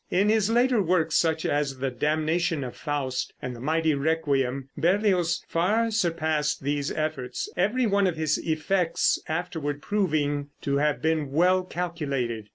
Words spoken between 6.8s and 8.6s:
efforts, every one of his